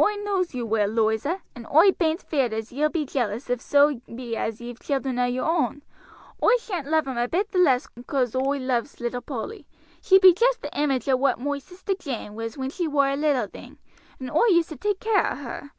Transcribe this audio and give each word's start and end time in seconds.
"Oi 0.00 0.14
knows 0.24 0.54
you 0.54 0.64
will, 0.64 0.88
Loiza, 0.88 1.42
and 1.54 1.66
oi 1.66 1.92
bain't 1.92 2.22
feared 2.22 2.54
as 2.54 2.72
ye'll 2.72 2.88
be 2.88 3.04
jealous 3.04 3.50
if 3.50 3.60
so 3.60 4.00
be 4.14 4.34
as 4.34 4.58
ye've 4.58 4.80
children 4.80 5.18
o' 5.18 5.26
your 5.26 5.44
own. 5.44 5.82
Oi 6.42 6.56
shan't 6.60 6.88
love 6.88 7.06
'em 7.06 7.18
a 7.18 7.28
bit 7.28 7.50
the 7.52 7.58
less 7.58 7.86
coss 8.06 8.34
oi 8.34 8.56
loves 8.58 9.00
little 9.00 9.20
Polly. 9.20 9.66
She 10.00 10.18
be 10.18 10.32
just 10.32 10.62
the 10.62 10.74
image 10.80 11.06
o' 11.10 11.16
what 11.16 11.38
moi 11.38 11.58
sister 11.58 11.92
Jane 11.92 12.34
was 12.34 12.56
when 12.56 12.70
she 12.70 12.88
war 12.88 13.10
a 13.10 13.16
little 13.16 13.48
thing 13.48 13.76
and 14.18 14.30
oi 14.30 14.46
used 14.46 14.70
to 14.70 14.76
take 14.76 14.98
care 14.98 15.30
o' 15.30 15.36
her. 15.36 15.72